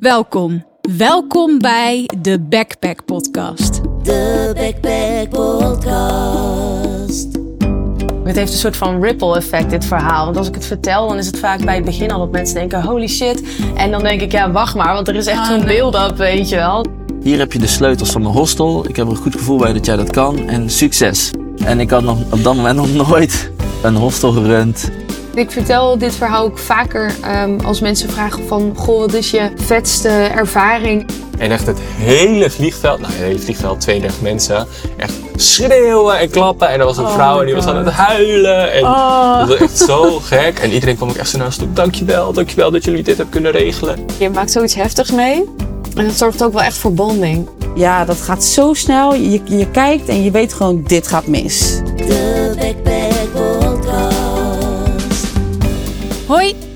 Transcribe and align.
Welkom. 0.00 0.64
Welkom 0.96 1.58
bij 1.58 2.10
de 2.18 2.40
Backpack 2.40 3.04
Podcast. 3.04 3.80
De 4.02 4.52
Backpack 4.54 5.28
Podcast. 5.30 7.28
Het 8.24 8.36
heeft 8.36 8.52
een 8.52 8.58
soort 8.58 8.76
van 8.76 9.02
ripple 9.02 9.36
effect, 9.36 9.70
dit 9.70 9.84
verhaal. 9.84 10.24
Want 10.24 10.36
als 10.36 10.48
ik 10.48 10.54
het 10.54 10.66
vertel, 10.66 11.08
dan 11.08 11.18
is 11.18 11.26
het 11.26 11.38
vaak 11.38 11.64
bij 11.64 11.74
het 11.74 11.84
begin 11.84 12.10
al 12.10 12.18
dat 12.18 12.30
mensen 12.30 12.54
denken, 12.54 12.82
holy 12.82 13.08
shit. 13.08 13.42
En 13.74 13.90
dan 13.90 14.02
denk 14.02 14.20
ik, 14.20 14.32
ja, 14.32 14.50
wacht 14.50 14.74
maar, 14.74 14.94
want 14.94 15.08
er 15.08 15.14
is 15.14 15.26
echt 15.26 15.46
zo'n 15.46 15.64
build-up, 15.64 16.16
weet 16.16 16.48
je 16.48 16.56
wel. 16.56 16.86
Hier 17.22 17.38
heb 17.38 17.52
je 17.52 17.58
de 17.58 17.66
sleutels 17.66 18.10
van 18.10 18.22
mijn 18.22 18.34
hostel. 18.34 18.88
Ik 18.88 18.96
heb 18.96 19.06
er 19.06 19.12
een 19.12 19.18
goed 19.18 19.36
gevoel 19.36 19.58
bij 19.58 19.72
dat 19.72 19.86
jij 19.86 19.96
dat 19.96 20.10
kan. 20.10 20.48
En 20.48 20.70
succes. 20.70 21.30
En 21.64 21.80
ik 21.80 21.90
had 21.90 22.02
nog, 22.02 22.18
op 22.30 22.42
dat 22.42 22.54
moment 22.54 22.76
nog 22.76 23.08
nooit 23.08 23.50
een 23.82 23.96
hostel 23.96 24.32
gerund. 24.32 24.90
Ik 25.38 25.50
vertel 25.50 25.98
dit 25.98 26.14
verhaal 26.14 26.44
ook 26.44 26.58
vaker 26.58 27.14
ehm, 27.22 27.58
als 27.64 27.80
mensen 27.80 28.10
vragen 28.10 28.46
van, 28.46 28.72
goh, 28.76 28.98
wat 28.98 29.14
is 29.14 29.30
je 29.30 29.50
vetste 29.56 30.08
ervaring? 30.08 31.06
En 31.38 31.50
echt 31.50 31.66
het 31.66 31.78
hele 31.82 32.50
vliegveld, 32.50 33.00
nou 33.00 33.12
het 33.12 33.22
hele 33.22 33.38
vliegveld, 33.38 33.80
32 33.80 34.20
mensen, 34.20 34.66
echt 34.96 35.12
schreeuwen 35.36 36.18
en 36.18 36.30
klappen. 36.30 36.68
En 36.68 36.80
er 36.80 36.86
was 36.86 36.96
een 36.96 37.08
vrouw 37.08 37.40
en 37.40 37.46
die 37.46 37.54
was 37.54 37.66
aan 37.66 37.76
het 37.76 37.90
huilen. 37.94 38.72
En 38.72 38.82
dat 38.82 39.48
was 39.48 39.56
echt 39.56 39.78
zo 39.78 40.18
gek. 40.18 40.58
En 40.58 40.70
iedereen 40.70 40.96
kwam 40.96 41.08
ook 41.08 41.16
echt 41.16 41.30
zo 41.30 41.38
naast 41.38 41.58
toe, 41.58 41.72
dankjewel, 41.72 42.32
dankjewel 42.32 42.70
dat 42.70 42.84
jullie 42.84 43.02
dit 43.02 43.16
hebben 43.16 43.34
kunnen 43.34 43.52
regelen. 43.52 44.04
Je 44.18 44.30
maakt 44.30 44.50
zoiets 44.50 44.74
heftigs 44.74 45.10
mee. 45.10 45.44
En 45.94 46.04
dat 46.04 46.14
zorgt 46.14 46.44
ook 46.44 46.52
wel 46.52 46.62
echt 46.62 46.76
voor 46.76 46.94
bonding. 46.94 47.48
Ja, 47.74 48.04
dat 48.04 48.20
gaat 48.20 48.44
zo 48.44 48.74
snel. 48.74 49.14
Je, 49.14 49.40
je 49.44 49.70
kijkt 49.70 50.08
en 50.08 50.24
je 50.24 50.30
weet 50.30 50.52
gewoon, 50.52 50.82
dit 50.82 51.06
gaat 51.06 51.26
mis. 51.26 51.80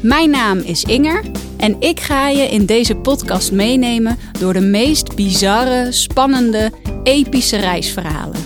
Mijn 0.02 0.30
naam 0.30 0.58
is 0.58 0.84
Inger 0.84 1.22
en 1.56 1.76
ik 1.80 2.00
ga 2.00 2.28
je 2.28 2.42
in 2.42 2.66
deze 2.66 2.94
podcast 2.94 3.52
meenemen 3.52 4.18
door 4.38 4.52
de 4.52 4.60
meest 4.60 5.14
bizarre, 5.14 5.92
spannende, 5.92 6.70
epische 7.02 7.56
reisverhalen. 7.56 8.36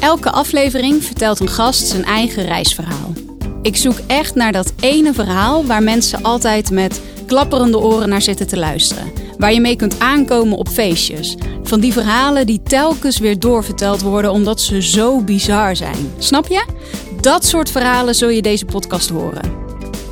Elke 0.00 0.30
aflevering 0.30 1.04
vertelt 1.04 1.40
een 1.40 1.48
gast 1.48 1.86
zijn 1.86 2.04
eigen 2.04 2.44
reisverhaal. 2.44 3.12
Ik 3.62 3.76
zoek 3.76 3.96
echt 4.06 4.34
naar 4.34 4.52
dat 4.52 4.72
ene 4.80 5.14
verhaal 5.14 5.64
waar 5.64 5.82
mensen 5.82 6.22
altijd 6.22 6.70
met 6.70 7.00
klapperende 7.26 7.78
oren 7.78 8.08
naar 8.08 8.22
zitten 8.22 8.46
te 8.46 8.56
luisteren. 8.56 9.12
Waar 9.38 9.52
je 9.52 9.60
mee 9.60 9.76
kunt 9.76 9.98
aankomen 9.98 10.58
op 10.58 10.68
feestjes. 10.68 11.36
Van 11.62 11.80
die 11.80 11.92
verhalen 11.92 12.46
die 12.46 12.62
telkens 12.62 13.18
weer 13.18 13.38
doorverteld 13.38 14.00
worden 14.00 14.32
omdat 14.32 14.60
ze 14.60 14.82
zo 14.82 15.20
bizar 15.20 15.76
zijn. 15.76 16.12
Snap 16.18 16.46
je? 16.46 16.64
Dat 17.20 17.44
soort 17.44 17.70
verhalen 17.70 18.14
zul 18.14 18.28
je 18.28 18.42
deze 18.42 18.64
podcast 18.64 19.08
horen. 19.08 19.67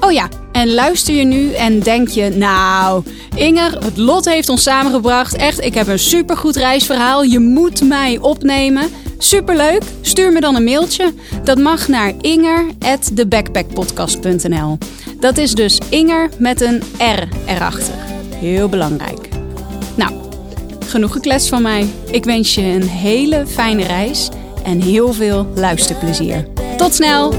Oh 0.06 0.12
ja, 0.12 0.28
en 0.52 0.74
luister 0.74 1.14
je 1.14 1.24
nu 1.24 1.52
en 1.52 1.80
denk 1.80 2.08
je, 2.08 2.28
nou, 2.28 3.02
Inger, 3.34 3.84
het 3.84 3.96
lot 3.96 4.24
heeft 4.24 4.48
ons 4.48 4.62
samengebracht. 4.62 5.36
Echt, 5.36 5.64
ik 5.64 5.74
heb 5.74 5.86
een 5.86 5.98
supergoed 5.98 6.56
reisverhaal. 6.56 7.22
Je 7.22 7.38
moet 7.38 7.82
mij 7.82 8.18
opnemen. 8.18 8.88
Superleuk, 9.18 9.82
stuur 10.00 10.32
me 10.32 10.40
dan 10.40 10.54
een 10.54 10.64
mailtje. 10.64 11.12
Dat 11.44 11.58
mag 11.58 11.88
naar 11.88 12.12
inger.thebackpackpodcast.nl 12.20 14.78
Dat 15.20 15.38
is 15.38 15.54
dus 15.54 15.80
Inger 15.88 16.28
met 16.38 16.60
een 16.60 16.82
R 16.98 17.28
erachter. 17.46 17.94
Heel 18.34 18.68
belangrijk. 18.68 19.28
Nou, 19.94 20.12
genoeg 20.86 21.12
gekletst 21.12 21.48
van 21.48 21.62
mij. 21.62 21.86
Ik 22.10 22.24
wens 22.24 22.54
je 22.54 22.62
een 22.62 22.88
hele 22.88 23.46
fijne 23.46 23.84
reis 23.84 24.28
en 24.64 24.80
heel 24.80 25.12
veel 25.12 25.46
luisterplezier. 25.54 26.48
Tot 26.76 26.94
snel! 26.94 27.34